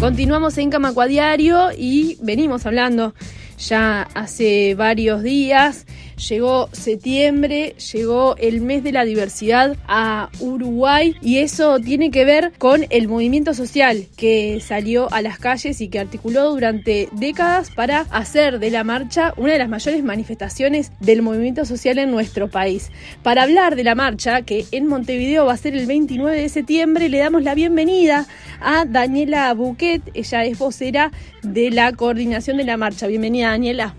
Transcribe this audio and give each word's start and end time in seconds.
Continuamos 0.00 0.56
en 0.56 0.70
Camacuadiario 0.70 1.72
y 1.76 2.16
venimos 2.22 2.64
hablando 2.64 3.12
ya 3.58 4.08
hace 4.14 4.74
varios 4.74 5.22
días. 5.22 5.84
Llegó 6.28 6.68
septiembre, 6.72 7.74
llegó 7.92 8.36
el 8.36 8.60
mes 8.60 8.84
de 8.84 8.92
la 8.92 9.04
diversidad 9.04 9.76
a 9.88 10.28
Uruguay 10.38 11.16
y 11.22 11.38
eso 11.38 11.80
tiene 11.80 12.10
que 12.10 12.26
ver 12.26 12.52
con 12.58 12.84
el 12.90 13.08
movimiento 13.08 13.54
social 13.54 14.06
que 14.16 14.60
salió 14.60 15.10
a 15.12 15.22
las 15.22 15.38
calles 15.38 15.80
y 15.80 15.88
que 15.88 15.98
articuló 15.98 16.50
durante 16.50 17.08
décadas 17.12 17.70
para 17.70 18.00
hacer 18.10 18.58
de 18.58 18.70
la 18.70 18.84
marcha 18.84 19.32
una 19.38 19.54
de 19.54 19.58
las 19.58 19.70
mayores 19.70 20.04
manifestaciones 20.04 20.92
del 21.00 21.22
movimiento 21.22 21.64
social 21.64 21.98
en 21.98 22.10
nuestro 22.10 22.48
país. 22.48 22.90
Para 23.22 23.44
hablar 23.44 23.74
de 23.74 23.84
la 23.84 23.94
marcha, 23.94 24.42
que 24.42 24.66
en 24.72 24.86
Montevideo 24.86 25.46
va 25.46 25.54
a 25.54 25.56
ser 25.56 25.74
el 25.74 25.86
29 25.86 26.38
de 26.38 26.48
septiembre, 26.48 27.08
le 27.08 27.18
damos 27.18 27.42
la 27.42 27.54
bienvenida 27.54 28.26
a 28.60 28.84
Daniela 28.84 29.52
Buquet. 29.54 30.02
Ella 30.12 30.44
es 30.44 30.58
vocera 30.58 31.12
de 31.42 31.70
la 31.70 31.92
coordinación 31.92 32.58
de 32.58 32.64
la 32.64 32.76
marcha. 32.76 33.06
Bienvenida, 33.06 33.50
Daniela. 33.50 33.94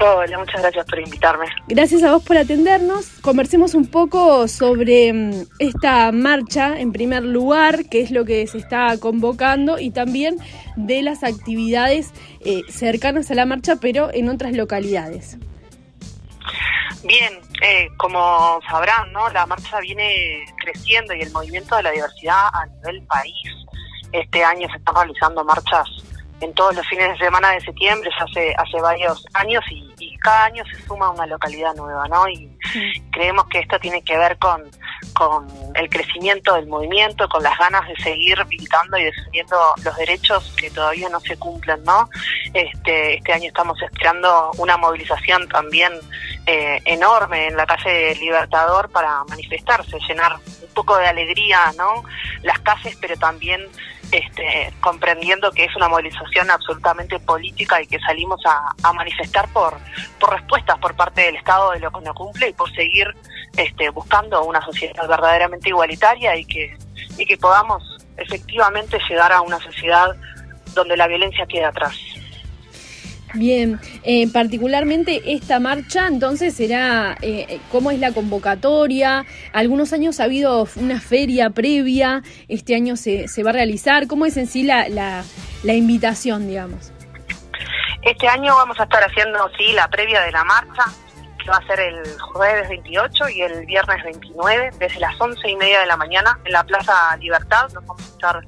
Hola, 0.00 0.38
muchas 0.38 0.62
gracias 0.62 0.86
por 0.86 1.00
invitarme. 1.00 1.46
Gracias 1.66 2.04
a 2.04 2.12
vos 2.12 2.22
por 2.22 2.36
atendernos. 2.36 3.08
Conversemos 3.20 3.74
un 3.74 3.86
poco 3.86 4.46
sobre 4.46 5.12
mm, 5.12 5.46
esta 5.58 6.12
marcha, 6.12 6.78
en 6.78 6.92
primer 6.92 7.24
lugar, 7.24 7.86
qué 7.90 8.02
es 8.02 8.12
lo 8.12 8.24
que 8.24 8.46
se 8.46 8.58
está 8.58 8.96
convocando 9.00 9.80
y 9.80 9.90
también 9.90 10.36
de 10.76 11.02
las 11.02 11.24
actividades 11.24 12.12
eh, 12.44 12.62
cercanas 12.68 13.30
a 13.32 13.34
la 13.34 13.44
marcha, 13.44 13.76
pero 13.80 14.12
en 14.14 14.28
otras 14.28 14.52
localidades. 14.52 15.36
Bien, 17.02 17.40
eh, 17.62 17.88
como 17.96 18.60
sabrán, 18.70 19.12
¿no? 19.12 19.28
la 19.30 19.46
marcha 19.46 19.80
viene 19.80 20.44
creciendo 20.62 21.12
y 21.14 21.22
el 21.22 21.32
movimiento 21.32 21.74
de 21.74 21.82
la 21.82 21.90
diversidad 21.90 22.46
a 22.52 22.66
nivel 22.66 23.04
país. 23.06 23.34
Este 24.12 24.44
año 24.44 24.68
se 24.70 24.76
están 24.76 24.94
realizando 24.94 25.44
marchas 25.44 25.88
en 26.40 26.54
todos 26.54 26.74
los 26.76 26.86
fines 26.86 27.08
de 27.10 27.24
semana 27.24 27.50
de 27.52 27.60
septiembre, 27.60 28.10
ya 28.18 28.24
hace, 28.24 28.54
hace 28.56 28.80
varios 28.80 29.26
años 29.34 29.64
y, 29.70 29.88
cada 30.20 30.46
año 30.46 30.64
se 30.66 30.82
suma 30.82 31.10
una 31.10 31.26
localidad 31.26 31.76
nueva, 31.76 32.08
¿no? 32.08 32.28
Y 32.28 32.50
creemos 33.12 33.46
que 33.46 33.60
esto 33.60 33.78
tiene 33.78 34.02
que 34.02 34.18
ver 34.18 34.36
con, 34.38 34.64
con 35.12 35.46
el 35.76 35.88
crecimiento 35.88 36.54
del 36.54 36.66
movimiento, 36.66 37.28
con 37.28 37.40
las 37.40 37.56
ganas 37.56 37.86
de 37.86 37.94
seguir 38.02 38.44
militando 38.46 38.98
y 38.98 39.04
defendiendo 39.04 39.56
los 39.84 39.96
derechos 39.96 40.52
que 40.56 40.70
todavía 40.70 41.08
no 41.08 41.20
se 41.20 41.38
cumplen, 41.38 41.84
¿no? 41.84 42.10
Este, 42.52 43.14
este 43.14 43.32
año 43.32 43.46
estamos 43.46 43.80
esperando 43.80 44.50
una 44.58 44.76
movilización 44.76 45.48
también 45.48 45.92
eh, 46.46 46.80
enorme 46.84 47.46
en 47.46 47.56
la 47.56 47.64
calle 47.64 48.16
Libertador 48.16 48.90
para 48.90 49.22
manifestarse, 49.28 49.98
llenar 50.08 50.34
un 50.34 50.74
poco 50.74 50.96
de 50.96 51.06
alegría, 51.06 51.72
¿no? 51.76 52.02
Las 52.42 52.58
calles, 52.58 52.98
pero 53.00 53.16
también 53.16 53.60
este, 54.10 54.72
comprendiendo 54.80 55.50
que 55.52 55.64
es 55.64 55.76
una 55.76 55.88
movilización 55.88 56.50
absolutamente 56.50 57.18
política 57.20 57.80
y 57.82 57.86
que 57.86 57.98
salimos 58.00 58.40
a, 58.46 58.92
manifestar 58.92 59.48
por, 59.52 59.74
por 60.18 60.32
respuestas 60.32 60.78
por 60.78 60.94
parte 60.94 61.22
del 61.22 61.36
Estado 61.36 61.72
de 61.72 61.80
lo 61.80 61.90
que 61.90 62.00
no 62.00 62.14
cumple 62.14 62.48
y 62.48 62.52
por 62.52 62.70
seguir 62.74 63.06
este, 63.56 63.90
buscando 63.90 64.44
una 64.44 64.62
sociedad 64.62 65.06
verdaderamente 65.08 65.68
igualitaria 65.68 66.36
y 66.36 66.44
que, 66.44 66.76
y 67.16 67.26
que 67.26 67.36
podamos 67.36 67.82
efectivamente 68.16 68.98
llegar 69.08 69.32
a 69.32 69.42
una 69.42 69.58
sociedad 69.60 70.16
donde 70.74 70.96
la 70.96 71.06
violencia 71.06 71.46
quede 71.46 71.64
atrás. 71.64 71.96
Bien, 73.34 73.78
eh, 74.04 74.26
particularmente 74.32 75.20
esta 75.26 75.60
marcha, 75.60 76.06
entonces 76.06 76.54
será, 76.54 77.16
eh, 77.20 77.60
¿cómo 77.70 77.90
es 77.90 77.98
la 77.98 78.12
convocatoria? 78.12 79.26
Algunos 79.52 79.92
años 79.92 80.18
ha 80.20 80.24
habido 80.24 80.66
una 80.76 80.98
feria 81.00 81.50
previa, 81.50 82.22
este 82.48 82.74
año 82.74 82.96
se, 82.96 83.28
se 83.28 83.42
va 83.42 83.50
a 83.50 83.52
realizar, 83.52 84.06
¿cómo 84.06 84.24
es 84.24 84.36
en 84.38 84.46
sí 84.46 84.62
la, 84.62 84.88
la, 84.88 85.24
la, 85.62 85.74
invitación, 85.74 86.48
digamos? 86.48 86.92
Este 88.02 88.26
año 88.28 88.54
vamos 88.54 88.80
a 88.80 88.84
estar 88.84 89.02
haciendo, 89.04 89.50
sí, 89.58 89.72
la 89.74 89.88
previa 89.88 90.22
de 90.22 90.32
la 90.32 90.44
marcha, 90.44 90.84
que 91.42 91.50
va 91.50 91.58
a 91.58 91.66
ser 91.66 91.80
el 91.80 92.18
jueves 92.18 92.68
28 92.70 93.28
y 93.28 93.42
el 93.42 93.66
viernes 93.66 94.02
29, 94.04 94.70
desde 94.78 95.00
las 95.00 95.20
once 95.20 95.48
y 95.48 95.56
media 95.56 95.80
de 95.80 95.86
la 95.86 95.98
mañana, 95.98 96.38
en 96.46 96.52
la 96.52 96.64
Plaza 96.64 97.14
Libertad, 97.18 97.68
nos 97.74 97.84
vamos 97.84 98.02
a 98.02 98.12
estar 98.12 98.40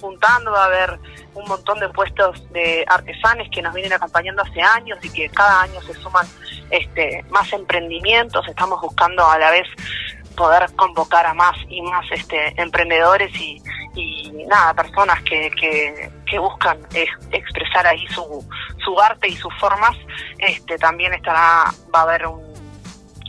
juntando, 0.00 0.52
va 0.52 0.62
a 0.62 0.66
haber 0.66 0.98
un 1.34 1.44
montón 1.46 1.78
de 1.80 1.88
puestos 1.88 2.50
de 2.52 2.84
artesanes 2.88 3.48
que 3.50 3.62
nos 3.62 3.74
vienen 3.74 3.92
acompañando 3.92 4.42
hace 4.42 4.60
años 4.60 4.98
y 5.02 5.10
que 5.10 5.28
cada 5.30 5.62
año 5.62 5.80
se 5.82 5.94
suman 5.94 6.26
este, 6.70 7.24
más 7.30 7.52
emprendimientos, 7.52 8.46
estamos 8.48 8.80
buscando 8.80 9.26
a 9.26 9.38
la 9.38 9.50
vez 9.50 9.66
poder 10.36 10.70
convocar 10.76 11.26
a 11.26 11.34
más 11.34 11.56
y 11.68 11.82
más 11.82 12.06
este, 12.12 12.54
emprendedores 12.60 13.32
y, 13.40 13.60
nada, 14.46 14.72
personas 14.72 15.20
que, 15.24 15.50
que, 15.50 16.38
buscan 16.38 16.78
expresar 17.32 17.86
ahí 17.86 18.06
su, 18.08 18.48
su 18.84 19.00
arte 19.00 19.28
y 19.28 19.36
sus 19.36 19.52
formas. 19.58 19.96
Este, 20.38 20.78
también 20.78 21.12
estará, 21.12 21.64
va 21.92 22.00
a 22.00 22.02
haber 22.02 22.26
un, 22.28 22.54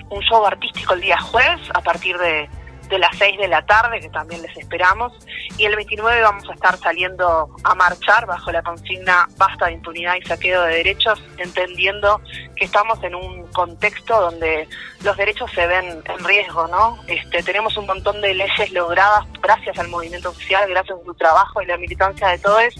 un 0.09 0.21
show 0.21 0.45
artístico 0.45 0.93
el 0.93 1.01
día 1.01 1.19
jueves 1.19 1.59
a 1.73 1.81
partir 1.81 2.17
de, 2.19 2.47
de 2.89 2.99
las 2.99 3.15
6 3.17 3.37
de 3.37 3.47
la 3.47 3.65
tarde, 3.65 3.99
que 3.99 4.09
también 4.09 4.41
les 4.41 4.55
esperamos, 4.57 5.13
y 5.57 5.65
el 5.65 5.75
29 5.75 6.21
vamos 6.21 6.49
a 6.49 6.53
estar 6.53 6.77
saliendo 6.77 7.55
a 7.63 7.75
marchar 7.75 8.25
bajo 8.25 8.51
la 8.51 8.61
consigna 8.61 9.27
basta 9.37 9.67
de 9.67 9.73
impunidad 9.73 10.15
y 10.15 10.25
saqueo 10.25 10.63
de 10.63 10.75
derechos, 10.75 11.21
entendiendo 11.37 12.21
que 12.55 12.65
estamos 12.65 13.01
en 13.03 13.15
un 13.15 13.47
contexto 13.51 14.19
donde 14.19 14.67
los 15.03 15.15
derechos 15.17 15.51
se 15.51 15.65
ven 15.67 16.03
en 16.03 16.25
riesgo, 16.25 16.67
¿no? 16.67 16.97
Este, 17.07 17.43
tenemos 17.43 17.77
un 17.77 17.85
montón 17.85 18.21
de 18.21 18.33
leyes 18.33 18.71
logradas 18.71 19.25
gracias 19.41 19.77
al 19.77 19.87
movimiento 19.87 20.33
social, 20.33 20.67
gracias 20.69 20.97
a 20.99 21.05
su 21.05 21.13
trabajo 21.13 21.61
y 21.61 21.65
la 21.67 21.77
militancia 21.77 22.27
de 22.29 22.39
todos, 22.39 22.75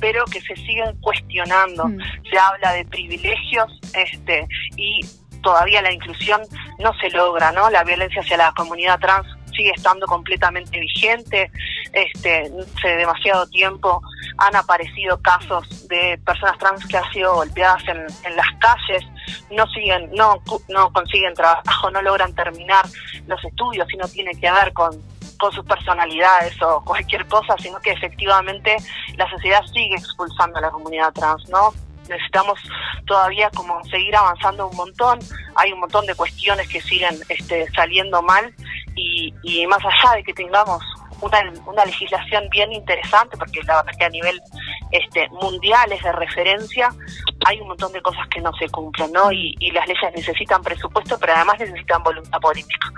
pero 0.00 0.24
que 0.26 0.40
se 0.40 0.54
siguen 0.56 0.96
cuestionando. 1.00 1.86
Mm. 1.86 1.98
Se 2.30 2.38
habla 2.38 2.72
de 2.72 2.84
privilegios 2.86 3.78
este, 3.94 4.46
y 4.76 5.00
todavía 5.42 5.82
la 5.82 5.92
inclusión 5.92 6.40
no 6.78 6.92
se 7.00 7.10
logra, 7.10 7.52
¿no? 7.52 7.70
La 7.70 7.84
violencia 7.84 8.22
hacia 8.22 8.36
la 8.36 8.52
comunidad 8.52 8.98
trans 8.98 9.26
sigue 9.60 9.72
estando 9.76 10.06
completamente 10.06 10.80
vigente. 10.80 11.50
Este, 11.92 12.50
hace 12.76 12.88
demasiado 12.96 13.46
tiempo 13.48 14.00
han 14.38 14.56
aparecido 14.56 15.20
casos 15.20 15.88
de 15.88 16.18
personas 16.24 16.58
trans 16.58 16.86
que 16.86 16.96
han 16.96 17.12
sido 17.12 17.34
golpeadas 17.34 17.82
en, 17.88 17.98
en 17.98 18.36
las 18.36 18.46
calles, 18.58 19.04
no 19.50 19.66
siguen, 19.68 20.10
no, 20.14 20.42
no 20.68 20.92
consiguen 20.92 21.34
trabajo, 21.34 21.90
no 21.90 22.00
logran 22.00 22.34
terminar 22.34 22.86
los 23.26 23.44
estudios 23.44 23.86
y 23.92 23.96
no 23.96 24.08
tiene 24.08 24.32
que 24.32 24.50
ver 24.50 24.72
con, 24.72 24.90
con 25.38 25.52
sus 25.52 25.64
personalidades 25.64 26.60
o 26.62 26.82
cualquier 26.84 27.26
cosa, 27.26 27.54
sino 27.58 27.78
que 27.80 27.90
efectivamente 27.90 28.76
la 29.16 29.28
sociedad 29.28 29.62
sigue 29.66 29.96
expulsando 29.96 30.58
a 30.58 30.62
la 30.62 30.70
comunidad 30.70 31.12
trans, 31.12 31.48
¿no? 31.50 31.72
necesitamos 32.10 32.58
todavía 33.06 33.50
como 33.50 33.82
seguir 33.84 34.14
avanzando 34.14 34.68
un 34.68 34.76
montón, 34.76 35.18
hay 35.54 35.72
un 35.72 35.80
montón 35.80 36.04
de 36.06 36.14
cuestiones 36.14 36.68
que 36.68 36.80
siguen 36.80 37.16
este, 37.28 37.70
saliendo 37.70 38.20
mal 38.20 38.52
y, 38.94 39.34
y 39.42 39.66
más 39.66 39.80
allá 39.84 40.16
de 40.16 40.24
que 40.24 40.32
tengamos 40.32 40.82
una, 41.20 41.38
una 41.66 41.84
legislación 41.84 42.48
bien 42.50 42.72
interesante, 42.72 43.36
porque 43.36 43.62
la 43.64 43.76
verdad 43.76 43.92
que 43.98 44.04
a 44.04 44.08
nivel 44.10 44.40
este, 44.90 45.28
mundial 45.30 45.92
es 45.92 46.02
de 46.02 46.12
referencia, 46.12 46.90
hay 47.46 47.60
un 47.60 47.68
montón 47.68 47.92
de 47.92 48.02
cosas 48.02 48.26
que 48.28 48.40
no 48.40 48.52
se 48.54 48.68
cumplen, 48.68 49.12
¿no? 49.12 49.32
Y, 49.32 49.54
y 49.60 49.70
las 49.70 49.86
leyes 49.86 50.12
necesitan 50.14 50.62
presupuesto, 50.62 51.18
pero 51.18 51.34
además 51.34 51.56
necesitan 51.58 52.02
voluntad 52.02 52.38
política. 52.40 52.92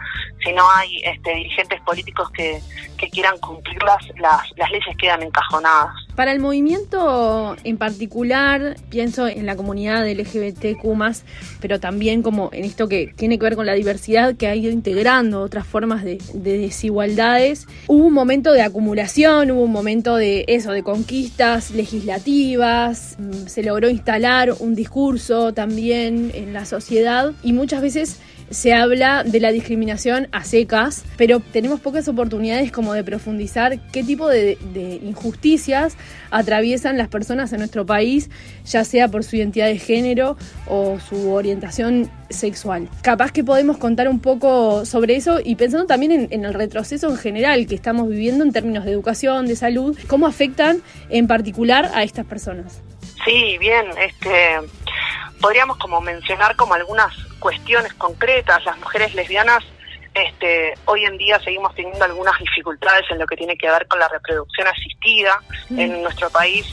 Si 0.44 0.52
no 0.52 0.64
hay 0.76 1.00
este, 1.04 1.34
dirigentes 1.34 1.80
políticos 1.82 2.30
que, 2.30 2.60
que 2.98 3.08
quieran 3.10 3.38
cumplirlas, 3.38 3.98
las, 4.18 4.42
las 4.56 4.70
leyes 4.70 4.96
quedan 4.98 5.22
encajonadas. 5.22 5.94
Para 6.16 6.32
el 6.32 6.40
movimiento 6.40 7.56
en 7.64 7.78
particular, 7.78 8.76
pienso 8.90 9.28
en 9.28 9.46
la 9.46 9.56
comunidad 9.56 10.06
LGBTQ, 10.06 10.84
pero 11.60 11.80
también 11.80 12.22
como 12.22 12.50
en 12.52 12.64
esto 12.64 12.88
que 12.88 13.12
tiene 13.16 13.38
que 13.38 13.44
ver 13.44 13.56
con 13.56 13.64
la 13.64 13.74
diversidad 13.74 14.34
que 14.34 14.46
ha 14.48 14.54
ido 14.54 14.70
integrando 14.70 15.40
otras 15.40 15.66
formas 15.66 16.04
de, 16.04 16.18
desigualdades. 16.34 17.66
Hubo 17.86 18.06
un 18.06 18.12
momento 18.12 18.52
de 18.52 18.62
acumulación, 18.62 19.52
hubo 19.52 19.62
un 19.62 19.72
momento 19.72 20.16
de 20.16 20.44
eso, 20.48 20.72
de 20.72 20.82
conquistas 20.82 21.70
legislativas, 21.70 23.16
mm, 23.18 23.46
se 23.46 23.62
logró 23.62 23.88
instalar 23.88 24.31
un 24.58 24.74
discurso 24.74 25.52
también 25.52 26.30
en 26.34 26.52
la 26.52 26.64
sociedad 26.64 27.32
y 27.42 27.52
muchas 27.52 27.82
veces 27.82 28.18
se 28.52 28.74
habla 28.74 29.24
de 29.24 29.40
la 29.40 29.50
discriminación 29.50 30.28
a 30.30 30.44
secas, 30.44 31.04
pero 31.16 31.40
tenemos 31.40 31.80
pocas 31.80 32.06
oportunidades 32.08 32.70
como 32.70 32.92
de 32.92 33.02
profundizar 33.02 33.80
qué 33.90 34.04
tipo 34.04 34.28
de, 34.28 34.58
injusticias 35.02 35.96
atraviesan 36.30 36.98
las 36.98 37.08
personas 37.08 37.52
en 37.52 37.60
nuestro 37.60 37.86
país, 37.86 38.30
ya 38.66 38.84
sea 38.84 39.08
por 39.08 39.24
su 39.24 39.36
identidad 39.36 39.66
de 39.66 39.78
género 39.78 40.36
o 40.66 40.98
su 41.00 41.30
orientación 41.30 42.10
sexual. 42.28 42.88
Capaz 43.00 43.32
que 43.32 43.42
podemos 43.42 43.78
contar 43.78 44.08
un 44.08 44.20
poco 44.20 44.84
sobre 44.84 45.16
eso 45.16 45.40
y 45.42 45.56
pensando 45.56 45.86
también 45.86 46.12
en, 46.12 46.28
en 46.30 46.44
el 46.44 46.52
retroceso 46.52 47.08
en 47.08 47.16
general 47.16 47.66
que 47.66 47.74
estamos 47.74 48.08
viviendo 48.08 48.44
en 48.44 48.52
términos 48.52 48.84
de 48.84 48.92
educación, 48.92 49.46
de 49.46 49.56
salud, 49.56 49.96
cómo 50.06 50.26
afectan 50.26 50.82
en 51.08 51.26
particular 51.26 51.90
a 51.94 52.02
estas 52.02 52.26
personas. 52.26 52.82
Sí, 53.24 53.56
bien, 53.58 53.86
este 53.98 54.60
podríamos 55.40 55.76
como 55.76 56.00
mencionar 56.00 56.56
como 56.56 56.74
algunas 56.74 57.12
cuestiones 57.40 57.92
concretas. 57.94 58.64
Las 58.64 58.78
mujeres 58.78 59.14
lesbianas 59.14 59.64
Este, 60.14 60.74
hoy 60.84 61.04
en 61.04 61.16
día 61.16 61.40
seguimos 61.40 61.74
teniendo 61.74 62.04
algunas 62.04 62.38
dificultades 62.38 63.04
en 63.10 63.18
lo 63.18 63.26
que 63.26 63.34
tiene 63.34 63.56
que 63.56 63.70
ver 63.70 63.86
con 63.88 63.98
la 63.98 64.08
reproducción 64.08 64.66
asistida 64.68 65.40
mm. 65.70 65.78
en 65.78 66.02
nuestro 66.02 66.28
país. 66.30 66.66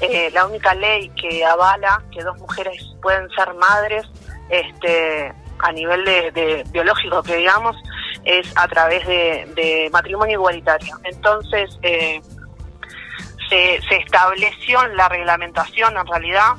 Eh, 0.00 0.30
la 0.32 0.46
única 0.46 0.74
ley 0.74 1.10
que 1.10 1.44
avala 1.44 2.02
que 2.10 2.22
dos 2.22 2.36
mujeres 2.38 2.82
pueden 3.02 3.28
ser 3.30 3.52
madres 3.54 4.06
este, 4.48 5.32
a 5.58 5.72
nivel 5.72 6.04
de, 6.04 6.64
biológico, 6.70 7.22
que 7.22 7.36
digamos, 7.36 7.76
es 8.24 8.50
a 8.56 8.66
través 8.68 9.06
de, 9.06 9.88
matrimonio 9.92 10.34
igualitario. 10.34 10.96
Entonces, 11.04 11.78
eh, 11.82 12.20
se, 13.48 13.80
se, 13.88 13.96
estableció 13.96 14.84
en 14.84 14.96
la 14.96 15.08
reglamentación, 15.08 15.96
en 15.96 16.06
realidad, 16.06 16.54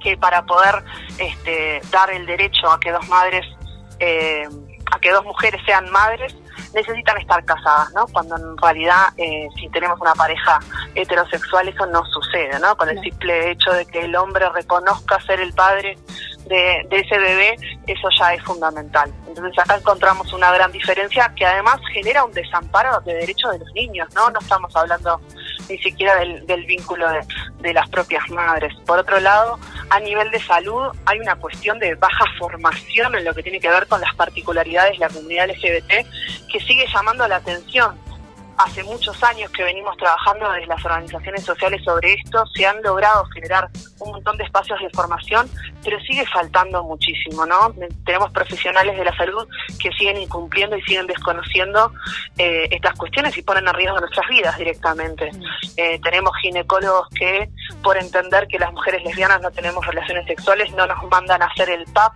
que 0.00 0.16
para 0.16 0.44
poder 0.44 0.84
este, 1.18 1.80
dar 1.90 2.10
el 2.10 2.26
derecho 2.26 2.70
a 2.70 2.78
que 2.80 2.92
dos 2.92 3.06
madres, 3.08 3.44
eh, 3.98 4.48
a 4.92 4.98
que 4.98 5.10
dos 5.10 5.24
mujeres 5.24 5.60
sean 5.66 5.90
madres, 5.90 6.34
necesitan 6.74 7.18
estar 7.18 7.44
casadas, 7.44 7.92
¿no? 7.94 8.06
Cuando 8.08 8.36
en 8.36 8.56
realidad, 8.58 9.08
eh, 9.16 9.48
si 9.58 9.68
tenemos 9.70 9.98
una 10.00 10.14
pareja 10.14 10.58
heterosexual, 10.94 11.68
eso 11.68 11.86
no 11.86 12.04
sucede, 12.06 12.58
¿no? 12.60 12.76
Con 12.76 12.88
el 12.88 13.00
simple 13.00 13.50
hecho 13.50 13.72
de 13.72 13.86
que 13.86 14.00
el 14.00 14.14
hombre 14.14 14.48
reconozca 14.50 15.20
ser 15.22 15.40
el 15.40 15.52
padre 15.54 15.96
de, 16.46 16.86
ese 16.90 17.18
bebé, 17.18 17.56
eso 17.86 18.08
ya 18.18 18.34
es 18.34 18.42
fundamental. 18.42 19.12
Entonces 19.26 19.58
acá 19.58 19.76
encontramos 19.76 20.32
una 20.32 20.52
gran 20.52 20.70
diferencia 20.70 21.32
que 21.34 21.44
además 21.44 21.80
genera 21.92 22.24
un 22.24 22.32
desamparo 22.32 23.00
de 23.00 23.14
derechos 23.14 23.52
de 23.52 23.58
los 23.58 23.72
niños, 23.72 24.08
¿no? 24.14 24.30
No 24.30 24.38
estamos 24.38 24.74
hablando 24.76 25.20
ni 25.68 25.78
siquiera 25.78 26.16
del, 26.16 26.66
vínculo 26.66 27.08
de, 27.10 27.20
de, 27.60 27.72
las 27.72 27.88
propias 27.88 28.28
madres. 28.30 28.74
Por 28.86 28.98
otro 28.98 29.20
lado, 29.20 29.58
a 29.90 30.00
nivel 30.00 30.30
de 30.30 30.40
salud 30.40 30.88
hay 31.04 31.18
una 31.20 31.36
cuestión 31.36 31.78
de 31.78 31.94
baja 31.94 32.24
formación 32.38 33.14
en 33.14 33.24
lo 33.24 33.34
que 33.34 33.42
tiene 33.42 33.60
que 33.60 33.68
ver 33.68 33.86
con 33.86 34.00
las 34.00 34.14
particularidades 34.14 34.92
de 34.92 34.98
la 34.98 35.08
comunidad 35.08 35.48
LGBT 35.48 36.06
que 36.50 36.60
sigue 36.60 36.86
llamando 36.92 37.26
la 37.28 37.36
atención 37.36 37.98
hace 38.58 38.82
muchos 38.84 39.22
años 39.22 39.50
que 39.50 39.62
venimos 39.62 39.96
trabajando 39.96 40.50
desde 40.52 40.66
las 40.66 40.84
organizaciones 40.84 41.44
sociales 41.44 41.82
sobre 41.84 42.14
esto, 42.14 42.44
se 42.54 42.66
han 42.66 42.82
logrado 42.82 43.24
generar 43.26 43.68
un 44.00 44.12
montón 44.12 44.36
de 44.36 44.44
espacios 44.44 44.78
de 44.80 44.90
formación, 44.90 45.48
pero 45.82 45.98
sigue 46.00 46.24
faltando 46.26 46.82
muchísimo, 46.84 47.46
¿no? 47.46 47.74
Tenemos 48.04 48.30
profesionales 48.32 48.96
de 48.96 49.04
la 49.04 49.16
salud 49.16 49.46
que 49.80 49.90
siguen 49.92 50.18
incumpliendo 50.18 50.76
y 50.76 50.82
siguen 50.82 51.06
desconociendo 51.06 51.92
eh, 52.38 52.68
estas 52.70 52.94
cuestiones 52.94 53.36
y 53.36 53.42
ponen 53.42 53.66
en 53.68 53.74
riesgo 53.74 53.98
nuestras 54.00 54.28
vidas 54.28 54.56
directamente. 54.58 55.30
Mm. 55.32 55.42
Eh, 55.76 56.00
tenemos 56.02 56.32
ginecólogos 56.42 57.08
que, 57.10 57.48
por 57.82 57.96
entender 57.96 58.46
que 58.48 58.58
las 58.58 58.72
mujeres 58.72 59.02
lesbianas 59.04 59.40
no 59.40 59.50
tenemos 59.50 59.86
relaciones 59.86 60.26
sexuales, 60.26 60.72
no 60.72 60.86
nos 60.86 61.02
mandan 61.10 61.42
a 61.42 61.46
hacer 61.46 61.70
el 61.70 61.84
PAP 61.92 62.12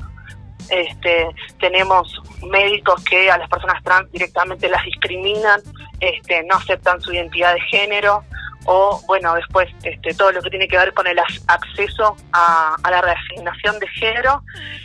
este, 0.70 1.26
tenemos 1.58 2.20
médicos 2.48 3.02
que 3.04 3.30
a 3.30 3.38
las 3.38 3.48
personas 3.48 3.82
trans 3.82 4.10
directamente 4.12 4.68
las 4.68 4.84
discriminan, 4.84 5.60
este, 5.98 6.44
no 6.44 6.56
aceptan 6.56 7.00
su 7.00 7.12
identidad 7.12 7.54
de 7.54 7.60
género 7.62 8.24
o 8.72 9.02
bueno 9.08 9.34
después 9.34 9.68
este, 9.82 10.14
todo 10.14 10.30
lo 10.30 10.40
que 10.40 10.48
tiene 10.48 10.68
que 10.68 10.78
ver 10.78 10.94
con 10.94 11.04
el 11.08 11.18
acceso 11.18 12.16
a, 12.32 12.76
la 12.88 13.00
reasignación 13.00 13.76
de 13.80 13.88
género 13.88 14.44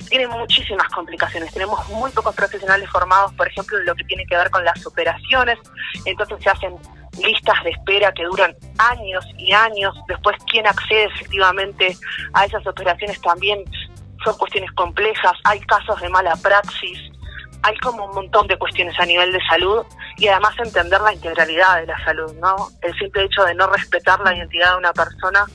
tiene 0.10 0.28
muchísimas 0.28 0.88
complicaciones. 0.90 1.54
Tenemos 1.54 1.88
muy 1.90 2.10
pocos 2.10 2.34
profesionales 2.34 2.90
formados 2.90 3.32
por 3.34 3.48
ejemplo 3.48 3.78
en 3.78 3.86
lo 3.86 3.94
que 3.94 4.04
tiene 4.06 4.26
que 4.26 4.36
ver 4.36 4.50
con 4.50 4.66
las 4.66 4.84
operaciones. 4.88 5.60
Entonces 6.06 6.38
se 6.42 6.50
hacen 6.50 6.74
listas 7.24 7.64
de 7.64 7.70
espera 7.70 8.12
que 8.12 8.24
duran 8.24 8.56
años 8.80 9.24
y 9.38 9.54
años. 9.54 9.96
Después 10.08 10.36
quién 10.50 10.66
accede 10.66 11.04
efectivamente 11.04 11.96
a 12.34 12.46
esas 12.46 12.66
operaciones 12.66 13.22
también 13.22 13.64
son 14.24 14.36
cuestiones 14.38 14.72
complejas, 14.72 15.34
hay 15.44 15.60
casos 15.62 16.02
de 16.02 16.10
mala 16.10 16.36
praxis, 16.38 16.98
hay 17.65 17.75
como 17.77 18.06
un 18.06 18.13
montón 18.13 18.47
de 18.47 18.57
cuestiones 18.57 18.97
a 19.00 19.06
nivel 19.06 19.31
de 19.31 19.39
salud 19.50 19.83
y 20.17 20.27
además 20.27 20.53
entender 20.59 21.01
la 21.01 21.13
integralidad 21.13 21.77
de 21.77 21.88
la 21.88 22.06
salud, 22.06 22.31
¿no? 22.35 22.56
El 22.83 22.95
simple 23.00 23.23
hecho 23.23 23.44
de 23.44 23.56
no 23.56 23.65
respetar 23.67 24.19
la 24.19 24.35
identidad 24.35 24.73
de 24.73 24.77
una 24.77 24.94
persona 24.94 25.45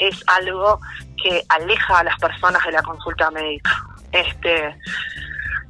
es 0.00 0.24
algo 0.26 0.80
que 1.22 1.44
aleja 1.48 2.00
a 2.00 2.04
las 2.04 2.18
personas 2.18 2.64
de 2.64 2.72
la 2.72 2.82
consulta 2.82 3.30
médica. 3.30 3.70
Este 4.10 4.76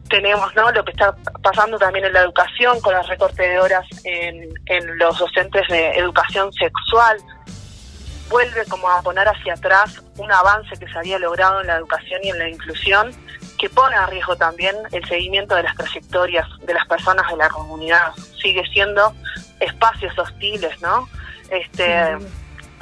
tenemos 0.09 0.55
¿no? 0.55 0.71
lo 0.73 0.85
que 0.85 0.93
está 0.93 1.15
pasando 1.43 1.79
también 1.79 2.05
en 2.05 2.13
la 2.13 2.21
educación 2.21 2.79
con 2.81 2.95
el 2.95 3.07
recorte 3.07 3.49
de 3.49 3.59
horas 3.59 3.87
en, 4.05 4.49
los 4.99 5.19
docentes 5.19 5.67
de 5.69 5.91
educación 5.99 6.53
sexual 6.53 7.17
vuelve 8.29 8.65
como 8.69 8.91
a 8.91 9.01
poner 9.03 9.27
hacia 9.27 9.55
atrás 9.55 10.03
un 10.19 10.31
avance 10.31 10.77
que 10.79 10.87
se 10.87 10.99
había 10.99 11.19
logrado 11.19 11.61
en 11.61 11.67
la 11.67 11.77
educación 11.77 12.21
y 12.25 12.31
en 12.31 12.39
la 12.39 12.49
inclusión, 12.49 13.11
que 13.63 13.71
pone 13.71 13.95
a 13.95 14.07
riesgo 14.07 14.35
también 14.35 14.75
el 14.91 15.07
seguimiento 15.07 15.55
de 15.55 15.63
las 15.63 15.77
trayectorias 15.77 16.49
de 16.67 16.75
las 16.75 16.85
personas 16.89 17.31
de 17.31 17.37
la 17.37 17.49
comunidad. 17.49 18.13
Sigue 18.43 18.65
siendo 18.73 19.15
espacios 19.61 20.19
hostiles, 20.19 20.83
¿no? 20.83 21.09
Este, 21.49 22.19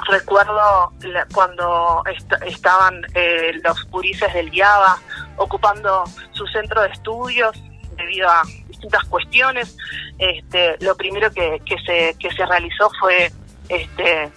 recuerdo 0.09 0.91
cuando 1.35 2.01
estaban 2.47 2.99
eh, 3.13 3.51
los 3.63 3.85
purices 3.91 4.33
del 4.33 4.51
IABA 4.51 4.97
ocupando 5.37 6.03
su 6.31 6.47
centro 6.47 6.81
de 6.81 6.87
estudios 6.87 7.55
debido 7.95 8.27
a 8.27 8.41
distintas 8.67 9.03
cuestiones. 9.03 9.77
Este, 10.17 10.77
lo 10.79 10.97
primero 10.97 11.29
que, 11.29 11.61
que, 11.63 11.77
se, 11.85 12.15
que 12.17 12.31
se 12.31 12.43
realizó 12.43 12.89
fue 12.99 13.31
este, 13.69 14.31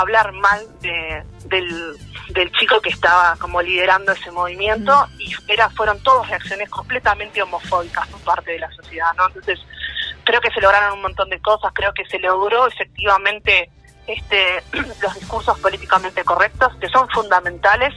hablar 0.00 0.32
mal 0.32 0.60
de, 0.80 1.24
del, 1.46 1.96
del 2.30 2.52
chico 2.52 2.80
que 2.80 2.90
estaba 2.90 3.36
como 3.36 3.62
liderando 3.62 4.12
ese 4.12 4.30
movimiento 4.30 4.92
mm. 4.92 5.20
y 5.20 5.34
era 5.48 5.70
fueron 5.70 6.02
todas 6.02 6.28
reacciones 6.28 6.68
completamente 6.68 7.42
homofóbicas 7.42 8.06
por 8.08 8.20
parte 8.20 8.52
de 8.52 8.58
la 8.60 8.70
sociedad, 8.72 9.12
¿no? 9.16 9.26
Entonces, 9.28 9.58
creo 10.24 10.40
que 10.40 10.50
se 10.50 10.60
lograron 10.60 10.94
un 10.94 11.02
montón 11.02 11.30
de 11.30 11.40
cosas, 11.40 11.72
creo 11.74 11.92
que 11.94 12.04
se 12.06 12.18
logró 12.18 12.66
efectivamente 12.66 13.70
este 14.06 14.62
los 15.02 15.14
discursos 15.14 15.58
políticamente 15.60 16.24
correctos 16.24 16.74
que 16.80 16.88
son 16.88 17.08
fundamentales, 17.08 17.94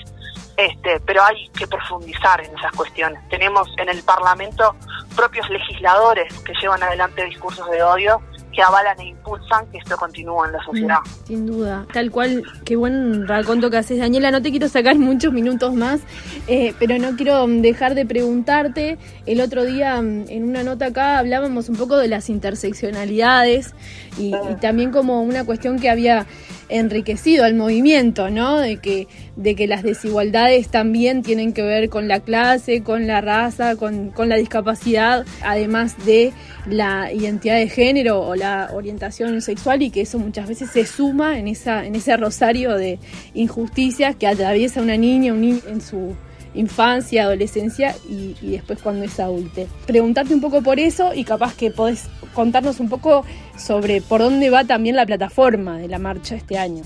este, 0.55 0.99
pero 1.01 1.23
hay 1.23 1.49
que 1.49 1.67
profundizar 1.67 2.41
en 2.41 2.57
esas 2.57 2.71
cuestiones. 2.73 3.27
Tenemos 3.29 3.69
en 3.77 3.89
el 3.89 4.03
Parlamento 4.03 4.75
propios 5.15 5.49
legisladores 5.49 6.33
que 6.43 6.53
llevan 6.61 6.81
adelante 6.83 7.25
discursos 7.25 7.69
de 7.69 7.83
odio 7.83 8.21
que 8.59 8.63
avalan 8.63 8.99
e 8.99 9.05
impulsan 9.05 9.67
que 9.71 9.77
esto 9.77 9.95
continúe 9.95 10.43
en 10.43 10.51
la 10.51 10.61
sociedad. 10.61 10.97
Mm, 10.99 11.27
sin 11.27 11.45
duda, 11.45 11.87
tal 11.93 12.11
cual, 12.11 12.43
qué 12.65 12.75
buen 12.75 13.25
raconto 13.25 13.69
que 13.69 13.77
haces, 13.77 13.99
Daniela. 13.99 14.31
No 14.31 14.41
te 14.41 14.51
quiero 14.51 14.67
sacar 14.67 14.95
muchos 14.99 15.31
minutos 15.31 15.73
más, 15.73 16.01
eh, 16.45 16.73
pero 16.77 16.97
no 16.97 17.15
quiero 17.15 17.47
dejar 17.47 17.95
de 17.95 18.05
preguntarte. 18.05 18.97
El 19.25 19.39
otro 19.39 19.63
día, 19.63 20.01
mm, 20.01 20.25
en 20.27 20.43
una 20.43 20.63
nota 20.63 20.87
acá, 20.87 21.19
hablábamos 21.19 21.69
un 21.69 21.77
poco 21.77 21.95
de 21.95 22.09
las 22.09 22.29
interseccionalidades 22.29 23.75
y, 24.17 24.35
y 24.35 24.55
también 24.59 24.91
como 24.91 25.21
una 25.21 25.45
cuestión 25.45 25.79
que 25.79 25.89
había 25.89 26.25
enriquecido 26.69 27.43
al 27.43 27.55
movimiento, 27.55 28.29
¿no? 28.29 28.59
De 28.59 28.77
que, 28.77 29.07
de 29.35 29.55
que 29.55 29.67
las 29.67 29.83
desigualdades 29.83 30.69
también 30.69 31.23
tienen 31.23 31.53
que 31.53 31.63
ver 31.63 31.89
con 31.89 32.07
la 32.07 32.19
clase, 32.19 32.83
con 32.83 33.07
la 33.07 33.21
raza, 33.21 33.75
con, 33.75 34.11
con 34.11 34.29
la 34.29 34.35
discapacidad, 34.35 35.25
además 35.41 36.05
de 36.05 36.31
la 36.67 37.11
identidad 37.11 37.57
de 37.57 37.67
género 37.67 38.21
o 38.21 38.35
la 38.35 38.69
orientación 38.73 39.41
sexual 39.41 39.81
y 39.81 39.89
que 39.89 40.01
eso 40.01 40.19
muchas 40.19 40.47
veces 40.47 40.69
se 40.69 40.85
suma 40.85 41.39
en, 41.39 41.47
esa, 41.47 41.85
en 41.85 41.95
ese 41.95 42.15
rosario 42.15 42.75
de 42.75 42.99
injusticias 43.33 44.15
que 44.15 44.27
atraviesa 44.27 44.81
una 44.81 44.97
niña, 44.97 45.33
un 45.33 45.41
niño 45.41 45.59
en 45.67 45.81
su 45.81 46.15
infancia, 46.53 47.23
adolescencia 47.23 47.95
y, 48.07 48.33
después 48.51 48.81
cuando 48.81 49.05
es 49.05 49.19
adulte. 49.19 49.67
Preguntarte 49.85 50.33
un 50.33 50.41
poco 50.41 50.61
por 50.61 50.79
eso 50.79 51.13
y 51.13 51.23
capaz 51.23 51.55
que 51.55 51.71
podés 51.71 52.09
contarnos 52.33 52.79
un 52.79 52.89
poco 52.89 53.25
sobre 53.57 54.01
por 54.01 54.21
dónde 54.21 54.49
va 54.49 54.63
también 54.63 54.95
la 54.95 55.05
plataforma 55.05 55.77
de 55.77 55.87
la 55.87 55.99
marcha 55.99 56.35
este 56.35 56.57
año. 56.57 56.83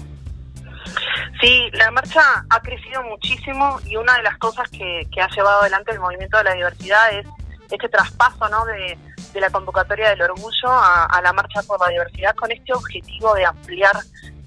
Sí, 1.42 1.70
la 1.74 1.92
marcha 1.92 2.22
ha 2.50 2.60
crecido 2.62 3.04
muchísimo 3.04 3.80
y 3.86 3.96
una 3.98 4.16
de 4.18 4.24
las 4.24 4.38
cosas 4.38 4.70
que, 4.70 5.08
ha 5.22 5.28
llevado 5.30 5.62
adelante 5.62 5.92
el 5.92 6.00
movimiento 6.00 6.38
de 6.38 6.44
la 6.46 6.54
diversidad 6.54 7.14
es 7.14 7.26
este 7.70 7.90
traspaso 7.90 8.48
¿no? 8.50 8.66
de, 8.66 8.98
la 9.40 9.50
convocatoria 9.50 10.12
del 10.12 10.22
orgullo 10.22 10.70
a, 10.70 11.20
la 11.24 11.34
marcha 11.34 11.62
por 11.64 11.80
la 11.82 11.88
diversidad 11.90 12.36
con 12.36 12.52
este 12.52 12.72
objetivo 12.72 13.34
de 13.34 13.46
ampliar 13.46 13.96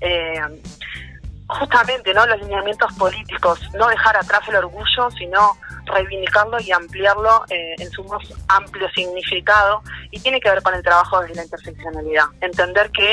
eh, 0.00 0.40
justamente 1.48 2.12
no 2.12 2.26
los 2.26 2.40
lineamientos 2.40 2.92
políticos, 2.94 3.60
no 3.74 3.88
dejar 3.88 4.16
atrás 4.16 4.40
el 4.48 4.56
orgullo, 4.56 5.10
sino 5.16 5.56
reivindicarlo 5.84 6.58
y 6.60 6.72
ampliarlo 6.72 7.44
eh, 7.48 7.74
en 7.78 7.90
su 7.90 8.02
más 8.04 8.22
amplio 8.48 8.88
significado 8.90 9.82
y 10.10 10.18
tiene 10.18 10.40
que 10.40 10.50
ver 10.50 10.62
con 10.62 10.74
el 10.74 10.82
trabajo 10.82 11.20
desde 11.20 11.36
la 11.36 11.44
interseccionalidad. 11.44 12.24
Entender 12.40 12.90
que 12.90 13.12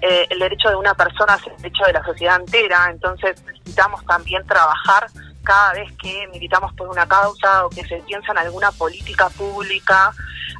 eh, 0.00 0.26
el 0.30 0.38
derecho 0.38 0.70
de 0.70 0.76
una 0.76 0.94
persona 0.94 1.34
es 1.34 1.46
el 1.46 1.56
derecho 1.58 1.84
de 1.84 1.92
la 1.92 2.04
sociedad 2.04 2.40
entera, 2.40 2.88
entonces 2.90 3.42
necesitamos 3.44 4.04
también 4.06 4.46
trabajar 4.46 5.06
cada 5.42 5.74
vez 5.74 5.92
que 6.00 6.26
militamos 6.32 6.72
por 6.72 6.88
una 6.88 7.06
causa 7.06 7.66
o 7.66 7.70
que 7.70 7.84
se 7.84 7.96
piensa 7.98 8.32
en 8.32 8.38
alguna 8.38 8.72
política 8.72 9.28
pública, 9.28 10.12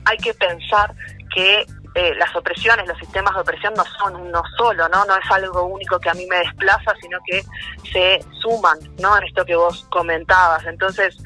hay 0.05 0.19
que 0.19 0.35
pensar 0.35 0.95
que 1.35 1.65
eh, 1.95 2.15
las 2.17 2.35
opresiones, 2.35 2.89
los 2.89 2.99
sistemas 2.99 3.35
de 3.35 3.41
opresión 3.41 3.73
no 3.75 3.85
son 3.99 4.17
uno 4.17 4.43
solo, 4.57 4.89
¿no? 4.89 5.05
No 5.05 5.17
es 5.17 5.31
algo 5.31 5.65
único 5.65 5.99
que 6.01 6.11
a 6.11 6.15
mí 6.15 6.27
me 6.27 6.39
desplaza, 6.39 6.93
sino 7.01 7.19
que 7.25 7.43
se 7.93 8.25
suman, 8.41 8.79
¿no? 9.01 9.17
En 9.17 9.25
esto 9.25 9.45
que 9.45 9.55
vos 9.55 9.87
comentabas. 9.91 10.65
Entonces, 10.67 11.17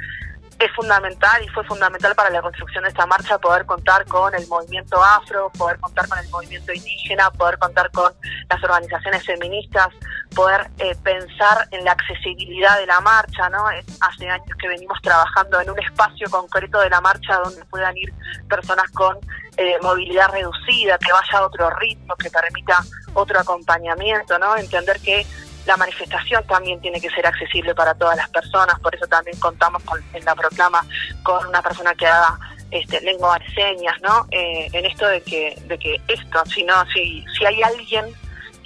es 0.59 0.73
fundamental 0.73 1.43
y 1.45 1.49
fue 1.49 1.65
fundamental 1.65 2.15
para 2.15 2.31
la 2.31 2.43
construcción 2.43 2.83
de 2.83 2.91
esta 2.91 3.07
marcha 3.07 3.39
poder 3.39 3.65
contar 3.65 4.05
con 4.07 4.35
el 4.35 4.47
movimiento 4.49 5.03
afro, 5.03 5.51
poder 5.57 5.79
contar 5.79 6.09
con 6.09 6.19
el 6.19 6.29
movimiento 6.31 6.73
indígena, 6.73 7.31
poder 7.31 7.59
contar 7.59 7.91
con 7.93 8.13
las 8.51 8.63
organizaciones 8.65 9.25
feministas, 9.25 9.89
poder 10.35 10.69
eh, 10.79 10.97
pensar 11.03 11.69
en 11.71 11.85
la 11.85 11.93
accesibilidad 11.93 12.79
de 12.79 12.87
la 12.87 13.01
marcha, 13.01 13.49
¿no? 13.51 13.67
Hace 13.69 14.29
años 14.29 14.49
que 14.61 14.69
venimos 14.69 14.99
trabajando 15.01 15.61
en 15.61 15.71
un 15.71 15.79
espacio 15.79 16.29
concreto 16.29 16.81
de 16.81 16.91
la 16.91 17.01
marcha 17.01 17.39
donde 17.39 17.65
puedan 17.67 17.97
ir 17.97 18.13
personas 18.49 18.91
con 18.91 19.17
eh, 19.57 19.77
movilidad 19.83 20.31
reducida, 20.31 20.99
que 20.99 21.13
vaya 21.13 21.39
a 21.39 21.47
otro 21.47 21.71
ritmo, 21.71 22.15
que 22.17 22.31
permita 22.31 22.83
otro 23.15 23.39
acompañamiento, 23.39 24.39
¿no? 24.39 24.57
Entender 24.57 24.99
que 25.01 25.25
la 25.69 25.77
manifestación 25.77 26.43
también 26.47 26.81
tiene 26.81 26.99
que 26.99 27.11
ser 27.11 27.27
accesible 27.27 27.75
para 27.75 27.93
todas 27.93 28.17
las 28.17 28.31
personas, 28.31 28.81
por 28.81 28.95
eso 28.95 29.07
también 29.07 29.39
contamos 29.39 29.83
con, 29.85 30.03
en 30.15 30.25
la 30.25 30.35
proclama 30.35 30.83
con 31.23 31.47
una 31.47 31.61
persona 31.61 31.95
que 31.95 32.07
haga 32.07 32.39
este, 32.71 33.03
lengua 33.03 33.39
de 33.39 33.55
señas, 33.55 33.95
¿no? 34.01 34.27
Eh, 34.31 34.71
en 34.73 34.87
esto 34.87 35.07
de 35.07 35.21
que, 35.21 35.61
de 35.67 35.79
que 35.79 36.01
esto, 36.09 36.43
si 36.47 36.65
no, 36.65 36.75
si, 36.87 37.23
si 37.37 37.45
hay 37.45 37.63
alguien 37.63 38.07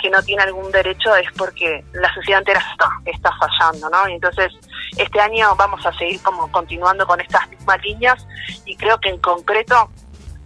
que 0.01 0.11
no 0.11 0.23
tiene 0.23 0.45
algún 0.45 0.71
derecho 0.71 1.17
es 1.17 1.27
porque 1.37 1.85
la 1.93 2.13
sociedad 2.15 2.39
entera 2.39 2.63
está, 2.71 2.89
está 3.05 3.31
fallando, 3.37 3.91
¿no? 3.91 4.09
Y 4.09 4.15
entonces, 4.15 4.53
este 4.97 5.21
año 5.21 5.57
vamos 5.57 5.85
a 5.85 5.93
seguir 5.95 6.23
como 6.23 6.53
continuando 6.53 7.05
con 7.05 7.21
estas 7.21 7.49
mismas 7.51 7.83
líneas 7.83 8.25
y 8.65 8.77
creo 8.77 8.99
que 8.99 9.09
en 9.09 9.19
concreto 9.19 9.91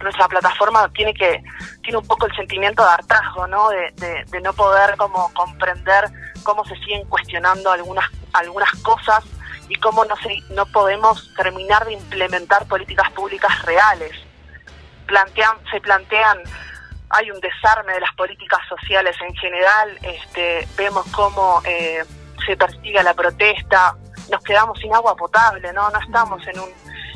nuestra 0.01 0.27
plataforma 0.27 0.89
tiene 0.93 1.13
que 1.13 1.43
tiene 1.81 1.97
un 1.97 2.07
poco 2.07 2.25
el 2.25 2.35
sentimiento 2.35 2.83
de 2.83 2.89
hartazgo, 2.89 3.47
¿no? 3.47 3.69
De, 3.69 4.25
de, 4.29 4.41
no 4.41 4.53
poder 4.53 4.95
como 4.97 5.31
comprender 5.33 6.05
cómo 6.43 6.65
se 6.65 6.75
siguen 6.77 7.05
cuestionando 7.07 7.71
algunas 7.71 8.09
algunas 8.33 8.71
cosas 8.83 9.23
y 9.69 9.75
cómo 9.75 10.05
no 10.05 10.15
se, 10.17 10.39
no 10.51 10.65
podemos 10.67 11.33
terminar 11.35 11.85
de 11.85 11.93
implementar 11.93 12.65
políticas 12.67 13.11
públicas 13.11 13.61
reales. 13.63 14.11
Plantean, 15.05 15.57
se 15.71 15.79
plantean 15.81 16.39
hay 17.09 17.31
un 17.31 17.39
desarme 17.39 17.93
de 17.93 18.01
las 18.01 18.13
políticas 18.15 18.59
sociales 18.67 19.15
en 19.25 19.33
general, 19.35 19.97
este, 20.01 20.67
vemos 20.75 21.05
cómo 21.11 21.61
eh, 21.63 22.03
se 22.45 22.57
persigue 22.57 23.01
la 23.01 23.13
protesta, 23.13 23.95
nos 24.29 24.43
quedamos 24.43 24.77
sin 24.79 24.93
agua 24.93 25.15
potable, 25.15 25.71
no, 25.71 25.89
no 25.89 25.99
estamos 25.99 26.45
en 26.47 26.59
un 26.59 26.69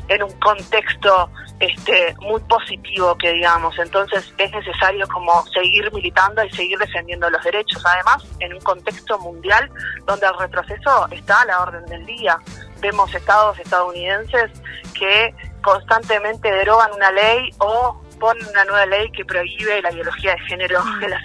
en 0.08 0.22
un 0.22 0.32
contexto 0.40 1.30
este, 1.62 2.14
muy 2.20 2.40
positivo 2.42 3.16
que 3.16 3.32
digamos. 3.32 3.78
Entonces 3.78 4.34
es 4.36 4.52
necesario 4.52 5.06
como 5.06 5.46
seguir 5.46 5.92
militando 5.92 6.44
y 6.44 6.50
seguir 6.50 6.76
defendiendo 6.76 7.30
los 7.30 7.42
derechos. 7.44 7.80
Además, 7.86 8.24
en 8.40 8.52
un 8.54 8.60
contexto 8.60 9.16
mundial 9.20 9.70
donde 10.04 10.26
el 10.26 10.36
retroceso 10.38 11.06
está 11.12 11.42
a 11.42 11.44
la 11.46 11.62
orden 11.62 11.86
del 11.86 12.04
día. 12.04 12.36
Vemos 12.80 13.14
estados 13.14 13.56
estadounidenses 13.60 14.50
que 14.92 15.32
constantemente 15.62 16.50
derogan 16.50 16.92
una 16.94 17.12
ley 17.12 17.50
o 17.58 18.02
ponen 18.18 18.44
una 18.48 18.64
nueva 18.64 18.86
ley 18.86 19.10
que 19.12 19.24
prohíbe 19.24 19.80
la 19.82 19.90
biología 19.90 20.32
de 20.32 20.40
género 20.40 20.82
en 21.00 21.10
la, 21.10 21.20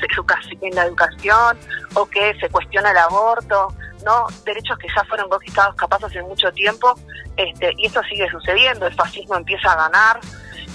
en 0.62 0.76
la 0.76 0.84
educación 0.84 1.58
o 1.96 2.06
que 2.06 2.36
se 2.40 2.48
cuestiona 2.50 2.92
el 2.92 2.98
aborto. 2.98 3.74
¿No? 4.08 4.26
derechos 4.46 4.78
que 4.80 4.88
ya 4.88 5.04
fueron 5.04 5.28
conquistados 5.30 5.76
capaz 5.76 6.02
hace 6.06 6.22
mucho 6.22 6.50
tiempo 6.54 6.96
este, 7.36 7.74
y 7.78 7.88
esto 7.88 8.02
sigue 8.04 8.30
sucediendo, 8.30 8.88
el 8.88 8.94
fascismo 8.94 9.36
empieza 9.36 9.74
a 9.74 9.76
ganar 9.76 10.20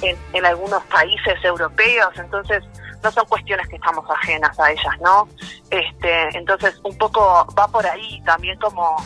en, 0.02 0.18
en 0.34 0.44
algunos 0.44 0.82
países 0.84 1.42
europeos, 1.42 2.10
entonces 2.16 2.62
no 3.02 3.10
son 3.10 3.24
cuestiones 3.26 3.66
que 3.68 3.76
estamos 3.76 4.04
ajenas 4.10 4.58
a 4.60 4.70
ellas, 4.70 5.00
¿no? 5.00 5.28
Este, 5.70 6.36
entonces 6.36 6.78
un 6.84 6.96
poco 6.98 7.46
va 7.58 7.66
por 7.68 7.86
ahí 7.86 8.22
también 8.24 8.58
como 8.58 8.96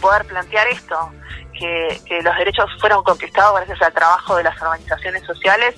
poder 0.00 0.26
plantear 0.26 0.66
esto, 0.66 1.10
que, 1.58 2.00
que, 2.06 2.20
los 2.22 2.36
derechos 2.36 2.66
fueron 2.80 3.02
conquistados 3.04 3.54
gracias 3.56 3.80
al 3.80 3.92
trabajo 3.94 4.36
de 4.36 4.42
las 4.42 4.60
organizaciones 4.60 5.22
sociales, 5.24 5.74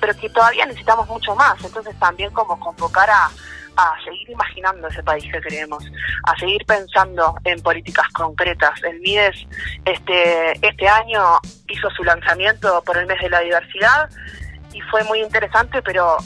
pero 0.00 0.14
que 0.16 0.28
todavía 0.28 0.66
necesitamos 0.66 1.08
mucho 1.08 1.34
más. 1.36 1.62
Entonces 1.64 1.98
también 1.98 2.30
como 2.32 2.58
convocar 2.60 3.08
a, 3.08 3.30
a 3.76 3.94
seguir 4.04 4.30
imaginando 4.30 4.88
ese 4.88 5.02
país 5.02 5.24
que 5.32 5.40
queremos, 5.40 5.84
a 6.24 6.38
seguir 6.38 6.64
pensando 6.66 7.34
en 7.44 7.60
políticas 7.62 8.06
concretas. 8.12 8.82
El 8.82 9.00
MIDES 9.00 9.46
este, 9.84 10.66
este 10.66 10.88
año 10.88 11.38
hizo 11.68 11.90
su 11.90 12.04
lanzamiento 12.04 12.82
por 12.84 12.96
el 12.98 13.06
mes 13.06 13.20
de 13.20 13.30
la 13.30 13.40
diversidad 13.40 14.08
y 14.72 14.80
fue 14.82 15.04
muy 15.04 15.20
interesante, 15.20 15.82
pero 15.82 16.16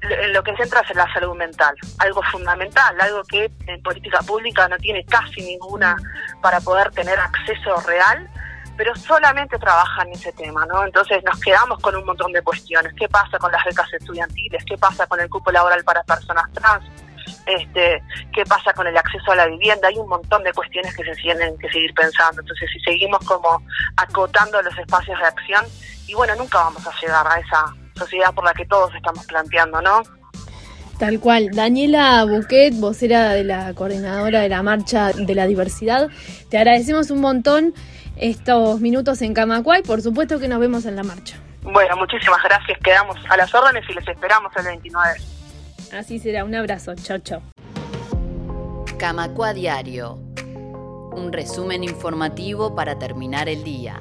lo 0.00 0.42
que 0.42 0.56
centra 0.56 0.80
es 0.80 0.90
en 0.90 0.98
la 0.98 1.12
salud 1.12 1.34
mental, 1.36 1.74
algo 1.98 2.22
fundamental, 2.30 2.96
algo 3.00 3.22
que 3.24 3.50
en 3.66 3.82
política 3.82 4.20
pública 4.20 4.68
no 4.68 4.76
tiene 4.78 5.04
casi 5.04 5.42
ninguna 5.42 5.96
para 6.40 6.60
poder 6.60 6.90
tener 6.92 7.18
acceso 7.18 7.80
real 7.86 8.28
pero 8.78 8.94
solamente 8.94 9.58
trabajan 9.58 10.08
ese 10.12 10.32
tema, 10.32 10.64
¿no? 10.66 10.84
Entonces 10.84 11.22
nos 11.24 11.38
quedamos 11.40 11.80
con 11.80 11.96
un 11.96 12.04
montón 12.06 12.32
de 12.32 12.40
cuestiones. 12.42 12.94
¿Qué 12.94 13.08
pasa 13.08 13.36
con 13.36 13.50
las 13.50 13.64
becas 13.64 13.92
estudiantiles? 13.92 14.64
¿Qué 14.64 14.78
pasa 14.78 15.04
con 15.08 15.20
el 15.20 15.28
cupo 15.28 15.50
laboral 15.50 15.82
para 15.82 16.04
personas 16.04 16.44
trans? 16.52 16.84
Este, 17.44 18.00
¿Qué 18.32 18.44
pasa 18.44 18.72
con 18.72 18.86
el 18.86 18.96
acceso 18.96 19.32
a 19.32 19.34
la 19.34 19.46
vivienda? 19.46 19.88
Hay 19.88 19.96
un 19.96 20.08
montón 20.08 20.44
de 20.44 20.52
cuestiones 20.52 20.96
que 20.96 21.02
se 21.02 21.12
tienen 21.16 21.58
que 21.58 21.68
seguir 21.70 21.92
pensando. 21.92 22.40
Entonces, 22.40 22.70
si 22.72 22.78
seguimos 22.80 23.18
como 23.26 23.60
acotando 23.96 24.62
los 24.62 24.78
espacios 24.78 25.18
de 25.18 25.26
acción, 25.26 25.64
y 26.06 26.14
bueno, 26.14 26.36
nunca 26.36 26.58
vamos 26.58 26.86
a 26.86 26.92
llegar 27.00 27.26
a 27.26 27.40
esa 27.40 27.74
sociedad 27.96 28.32
por 28.32 28.44
la 28.44 28.54
que 28.54 28.64
todos 28.64 28.94
estamos 28.94 29.26
planteando, 29.26 29.82
¿no? 29.82 30.02
Tal 31.00 31.18
cual. 31.18 31.50
Daniela 31.52 32.24
Buquet, 32.24 32.74
vocera 32.74 33.30
de 33.30 33.42
la 33.42 33.74
coordinadora 33.74 34.40
de 34.40 34.48
la 34.48 34.62
Marcha 34.62 35.12
de 35.12 35.34
la 35.34 35.46
Diversidad, 35.46 36.08
te 36.48 36.58
agradecemos 36.58 37.10
un 37.10 37.20
montón 37.20 37.74
estos 38.18 38.80
minutos 38.80 39.22
en 39.22 39.34
Camacuay. 39.34 39.82
Por 39.82 40.02
supuesto 40.02 40.38
que 40.38 40.48
nos 40.48 40.60
vemos 40.60 40.84
en 40.84 40.96
la 40.96 41.02
marcha. 41.02 41.36
Bueno, 41.62 41.96
muchísimas 41.96 42.42
gracias. 42.42 42.78
Quedamos 42.82 43.16
a 43.28 43.36
las 43.36 43.54
órdenes 43.54 43.84
y 43.88 43.94
les 43.94 44.06
esperamos 44.08 44.52
el 44.56 44.64
29. 44.64 45.20
Así 45.92 46.18
será. 46.18 46.44
Un 46.44 46.54
abrazo. 46.54 46.94
Chao, 46.94 47.18
chao. 47.18 47.42
Camacua 48.98 49.52
Diario. 49.52 50.18
Un 51.12 51.32
resumen 51.32 51.84
informativo 51.84 52.74
para 52.74 52.98
terminar 52.98 53.48
el 53.48 53.64
día. 53.64 54.00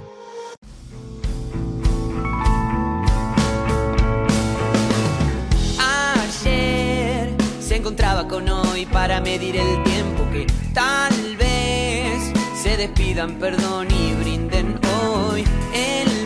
Ayer 5.80 7.30
se 7.60 7.76
encontraba 7.76 8.28
con 8.28 8.48
hoy 8.50 8.86
para 8.86 9.20
medir 9.22 9.58
el 9.58 9.84
tiempo 9.84 10.24
que 10.32 10.48
tal 10.74 11.27
se 12.78 12.84
despidan, 12.84 13.40
perdón 13.40 13.88
y 13.90 14.14
brinden 14.14 14.80
hoy. 15.04 15.44
El. 15.74 16.17